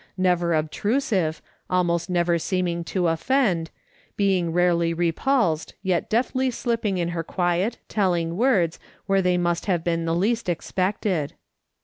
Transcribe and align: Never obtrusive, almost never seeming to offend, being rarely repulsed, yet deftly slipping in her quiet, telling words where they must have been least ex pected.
Never 0.17 0.55
obtrusive, 0.55 1.43
almost 1.69 2.09
never 2.09 2.39
seeming 2.39 2.83
to 2.85 3.05
offend, 3.07 3.69
being 4.17 4.51
rarely 4.51 4.95
repulsed, 4.95 5.75
yet 5.83 6.09
deftly 6.09 6.49
slipping 6.49 6.97
in 6.97 7.09
her 7.09 7.21
quiet, 7.23 7.77
telling 7.87 8.35
words 8.35 8.79
where 9.05 9.21
they 9.21 9.37
must 9.37 9.67
have 9.67 9.83
been 9.83 10.07
least 10.19 10.49
ex 10.49 10.71
pected. 10.71 11.33